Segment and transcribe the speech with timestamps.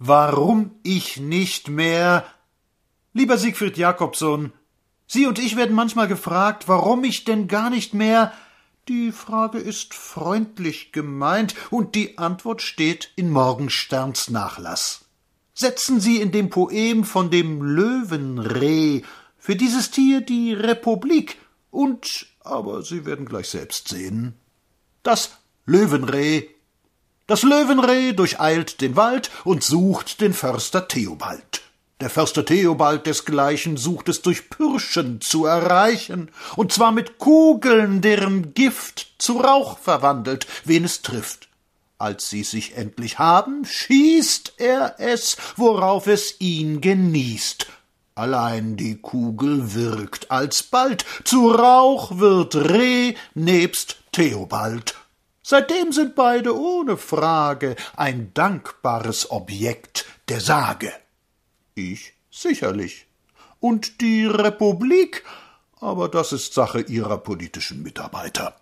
[0.00, 2.24] warum ich nicht mehr.
[3.12, 4.52] Lieber Siegfried Jakobson,
[5.06, 8.32] Sie und ich werden manchmal gefragt, warum ich denn gar nicht mehr.
[8.88, 15.04] Die Frage ist freundlich gemeint, und die Antwort steht in Morgensterns Nachlass.
[15.52, 19.02] Setzen Sie in dem Poem von dem Löwenreh
[19.36, 21.36] für dieses Tier die Republik
[21.70, 24.34] und, aber Sie werden gleich selbst sehen,
[25.02, 25.32] das
[25.66, 26.48] Löwenreh.
[27.30, 31.62] Das Löwenreh durcheilt den Wald und sucht den Förster Theobald.
[32.00, 38.52] Der Förster Theobald desgleichen sucht es durch Pürschen zu erreichen, und zwar mit Kugeln, deren
[38.52, 41.46] Gift zu Rauch verwandelt, wen es trifft.
[41.98, 47.68] Als sie sich endlich haben, schießt er es, worauf es ihn genießt.
[48.16, 54.96] Allein die Kugel wirkt alsbald, zu Rauch wird Reh nebst Theobald.
[55.50, 60.92] Seitdem sind beide ohne Frage ein dankbares Objekt der Sage.
[61.74, 63.08] Ich sicherlich.
[63.58, 65.24] Und die Republik,
[65.80, 68.54] aber das ist Sache ihrer politischen Mitarbeiter.